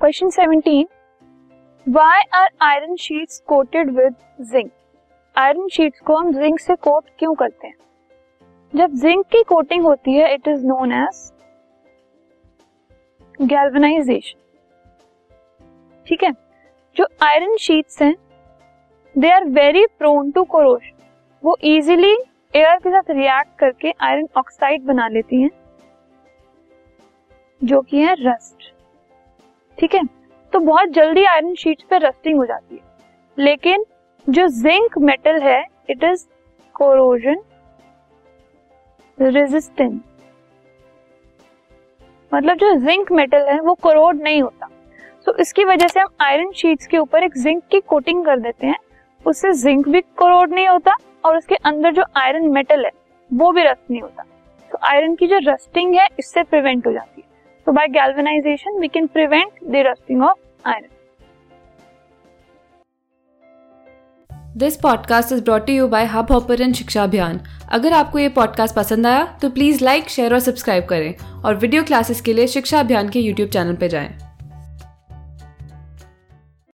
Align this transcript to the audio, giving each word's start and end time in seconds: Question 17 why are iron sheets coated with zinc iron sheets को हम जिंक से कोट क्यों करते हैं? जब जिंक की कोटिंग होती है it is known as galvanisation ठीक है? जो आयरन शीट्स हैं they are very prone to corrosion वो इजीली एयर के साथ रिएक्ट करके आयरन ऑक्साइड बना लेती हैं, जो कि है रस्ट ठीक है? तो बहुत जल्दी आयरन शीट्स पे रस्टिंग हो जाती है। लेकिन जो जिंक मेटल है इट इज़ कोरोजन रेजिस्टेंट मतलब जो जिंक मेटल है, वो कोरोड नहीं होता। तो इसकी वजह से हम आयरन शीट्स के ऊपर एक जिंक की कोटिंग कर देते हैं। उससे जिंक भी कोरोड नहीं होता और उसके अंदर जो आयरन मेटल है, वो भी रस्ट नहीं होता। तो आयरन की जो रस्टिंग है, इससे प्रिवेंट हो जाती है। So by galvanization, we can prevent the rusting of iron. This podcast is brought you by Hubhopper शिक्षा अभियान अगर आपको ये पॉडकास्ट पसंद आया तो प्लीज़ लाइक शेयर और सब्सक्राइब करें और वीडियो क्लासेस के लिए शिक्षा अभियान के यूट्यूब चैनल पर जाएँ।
Question 0.00 0.28
17 0.28 0.84
why 1.88 2.20
are 2.34 2.48
iron 2.62 2.96
sheets 2.96 3.40
coated 3.40 3.90
with 3.90 4.14
zinc 4.40 4.70
iron 5.36 5.68
sheets 5.68 6.00
को 6.00 6.16
हम 6.16 6.32
जिंक 6.32 6.60
से 6.60 6.74
कोट 6.76 7.04
क्यों 7.18 7.34
करते 7.34 7.66
हैं? 7.66 7.74
जब 8.76 8.94
जिंक 8.94 9.26
की 9.26 9.42
कोटिंग 9.42 9.84
होती 9.84 10.14
है 10.14 10.34
it 10.34 10.48
is 10.48 10.66
known 10.66 10.92
as 10.92 11.32
galvanisation 13.42 14.38
ठीक 16.06 16.22
है? 16.22 16.32
जो 16.96 17.06
आयरन 17.22 17.56
शीट्स 17.56 18.02
हैं 18.02 18.14
they 19.18 19.30
are 19.30 19.44
very 19.44 19.86
prone 19.98 20.30
to 20.30 20.44
corrosion 20.44 20.96
वो 21.44 21.56
इजीली 21.64 22.14
एयर 22.54 22.76
के 22.76 22.90
साथ 22.90 23.10
रिएक्ट 23.10 23.58
करके 23.58 23.94
आयरन 24.00 24.28
ऑक्साइड 24.36 24.82
बना 24.82 25.08
लेती 25.08 25.42
हैं, 25.42 25.50
जो 27.64 27.80
कि 27.80 28.00
है 28.00 28.14
रस्ट 28.20 28.57
ठीक 29.78 29.94
है? 29.94 30.02
तो 30.52 30.58
बहुत 30.58 30.88
जल्दी 30.88 31.24
आयरन 31.24 31.54
शीट्स 31.54 31.84
पे 31.90 31.98
रस्टिंग 31.98 32.38
हो 32.38 32.46
जाती 32.46 32.74
है। 32.74 32.80
लेकिन 33.38 33.84
जो 34.28 34.48
जिंक 34.48 34.98
मेटल 34.98 35.40
है 35.42 35.64
इट 35.90 36.04
इज़ 36.04 36.26
कोरोजन 36.74 37.42
रेजिस्टेंट 39.20 40.02
मतलब 42.34 42.56
जो 42.56 42.74
जिंक 42.74 43.12
मेटल 43.12 43.46
है, 43.48 43.60
वो 43.60 43.74
कोरोड 43.74 44.22
नहीं 44.22 44.42
होता। 44.42 44.68
तो 45.26 45.36
इसकी 45.36 45.64
वजह 45.64 45.88
से 45.88 46.00
हम 46.00 46.08
आयरन 46.20 46.52
शीट्स 46.52 46.86
के 46.86 46.98
ऊपर 46.98 47.22
एक 47.22 47.38
जिंक 47.38 47.62
की 47.70 47.80
कोटिंग 47.80 48.24
कर 48.24 48.38
देते 48.38 48.66
हैं। 48.66 48.78
उससे 49.26 49.52
जिंक 49.52 49.88
भी 49.88 50.00
कोरोड 50.00 50.52
नहीं 50.52 50.68
होता 50.68 50.92
और 51.24 51.36
उसके 51.36 51.54
अंदर 51.54 51.92
जो 51.92 52.04
आयरन 52.16 52.48
मेटल 52.48 52.84
है, 52.84 52.90
वो 53.34 53.52
भी 53.52 53.62
रस्ट 53.62 53.90
नहीं 53.90 54.02
होता। 54.02 54.22
तो 54.72 54.78
आयरन 54.82 55.14
की 55.14 55.26
जो 55.26 55.38
रस्टिंग 55.42 55.94
है, 55.94 56.08
इससे 56.18 56.42
प्रिवेंट 56.42 56.86
हो 56.86 56.92
जाती 56.92 57.20
है। 57.20 57.27
So 57.68 57.72
by 57.74 57.86
galvanization, 57.86 58.78
we 58.80 58.88
can 58.88 59.08
prevent 59.08 59.52
the 59.72 59.80
rusting 59.84 60.22
of 60.22 60.36
iron. 60.64 60.88
This 64.56 64.76
podcast 64.76 65.32
is 65.32 65.42
brought 65.44 65.68
you 65.70 65.88
by 65.88 66.04
Hubhopper 66.32 66.72
शिक्षा 66.72 67.02
अभियान 67.02 67.40
अगर 67.68 67.92
आपको 67.92 68.18
ये 68.18 68.28
पॉडकास्ट 68.28 68.74
पसंद 68.74 69.06
आया 69.06 69.24
तो 69.42 69.50
प्लीज़ 69.50 69.84
लाइक 69.84 70.08
शेयर 70.08 70.34
और 70.34 70.40
सब्सक्राइब 70.40 70.84
करें 70.84 71.42
और 71.44 71.54
वीडियो 71.54 71.82
क्लासेस 71.84 72.20
के 72.20 72.32
लिए 72.32 72.46
शिक्षा 72.46 72.80
अभियान 72.80 73.08
के 73.08 73.20
यूट्यूब 73.20 73.48
चैनल 73.48 73.76
पर 73.76 73.86
जाएँ। 73.86 74.27